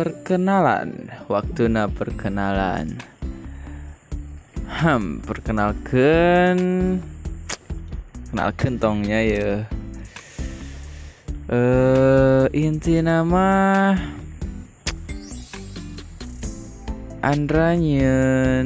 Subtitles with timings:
[0.00, 1.12] perkenalan.
[1.28, 2.96] Waktuna perkenalan.
[4.64, 6.56] Hmm perkenalkan.
[8.32, 9.68] Kenalkan tongnya ya.
[11.52, 13.92] Eh inti nama
[17.20, 18.64] Andranyen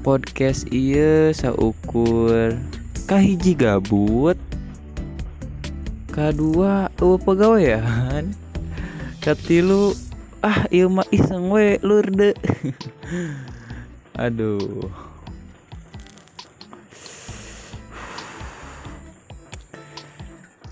[0.00, 2.56] podcast iya saukur
[3.04, 4.40] kahiji gabut?
[6.08, 8.45] Kedua lu pegawaian
[9.26, 9.90] katilu
[10.38, 12.30] ah iya mah iseng we lurde
[14.22, 14.86] aduh.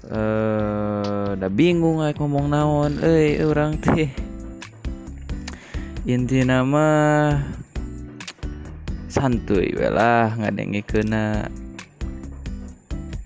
[0.06, 3.02] Eh udah bingung aja ngomong naon.
[3.02, 4.06] Eh orang teh.
[6.06, 6.86] Inti nama
[9.10, 11.50] santuy lah ngadengi kena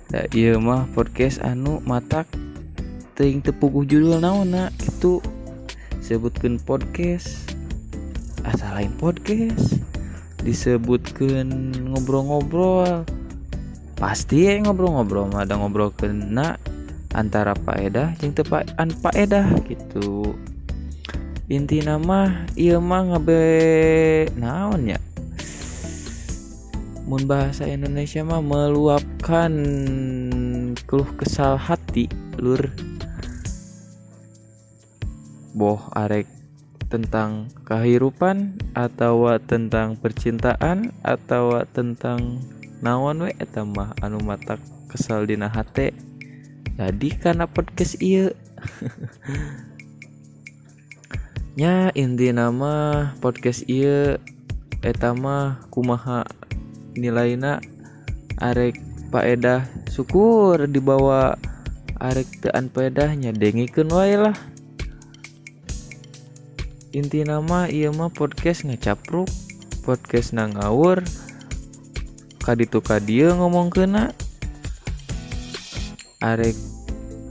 [0.08, 2.24] da iya mah podcast anu matak
[3.12, 5.22] ting tepuguh judul naon nak itu
[6.02, 7.54] sebutkan podcast
[8.42, 9.78] asal lain podcast
[10.42, 13.06] disebutkan ngobrol-ngobrol.
[13.94, 16.58] Pasti ya ngobrol-ngobrol ada ngobrol kena
[17.14, 20.34] antara Pak Edah jeung tepak an Pak Edah gitu.
[21.46, 23.38] Inti nama iya mah ngabe
[24.34, 24.98] naon ya?
[27.06, 29.54] Mun bahasa Indonesia mah meluapkan
[30.90, 32.66] keluh kesal hati lur
[35.58, 36.30] boh arek
[36.86, 42.38] tentang kehidupan atau tentang percintaan atau tentang
[42.78, 44.22] naon we eta mah anu
[44.88, 45.92] kesal dina hate.
[46.78, 48.30] Jadi karena podcast iya
[51.58, 54.22] nya inti nama podcast iya
[54.86, 56.22] eta mah kumaha
[56.94, 57.58] nilainya
[58.38, 58.78] arek
[59.10, 61.34] Pak Edah syukur dibawa
[61.98, 64.38] arek tean pedahnya dengikeun wae lah
[66.98, 69.30] inti nama iya mah podcast ngecapruk
[69.86, 71.06] podcast nang ngawur
[72.42, 74.16] kaditu kadia ngomong kena.
[76.18, 76.56] Arek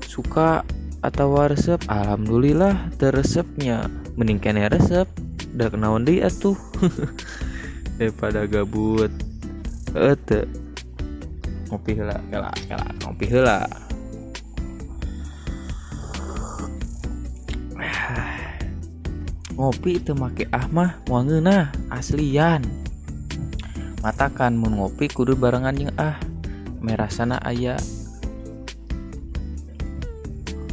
[0.08, 0.64] suka
[1.04, 3.92] atau resep alhamdulillah teresepnya.
[4.16, 5.10] Mending kene resep
[5.58, 6.56] udah kenaon deui atuh.
[8.00, 9.12] Daripada gabut.
[9.98, 10.46] Ete
[11.68, 13.68] ngopi heula kela kela ngopi heula
[19.58, 22.62] ngopi itu make ah mah wangeuna aslian.
[24.06, 26.16] Matakan mun ngopi kudu barengan jeung ah
[26.78, 27.76] merasana aya.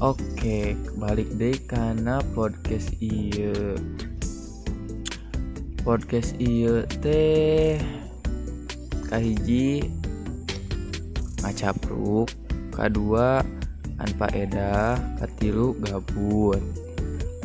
[0.05, 3.56] Oke, balik deh karena podcast iya
[5.84, 7.77] podcast iya teh
[9.09, 9.84] kahiji
[11.44, 12.33] ngacapruk
[12.73, 13.44] kedua
[14.00, 16.61] anpa edah katilu gabut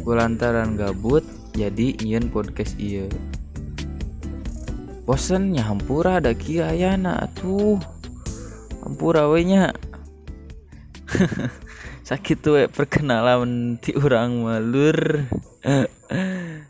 [0.03, 3.07] kulantaran gabut jadi nyen podcast iya
[5.09, 7.81] bosennya hampura ada kia ayana tuh
[8.85, 9.73] hampura we nya.
[12.09, 15.25] Sakit tuh perkenalan ti orang malur